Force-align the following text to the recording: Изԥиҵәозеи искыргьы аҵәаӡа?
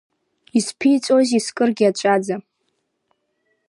Изԥиҵәозеи 0.57 1.37
искыргьы 1.39 1.85
аҵәаӡа? 1.89 2.35